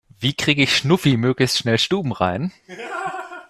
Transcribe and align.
Wie 0.19 0.33
kriege 0.33 0.63
ich 0.63 0.75
Schnuffi 0.75 1.15
möglichst 1.15 1.59
schnell 1.59 1.77
stubenrein? 1.77 2.51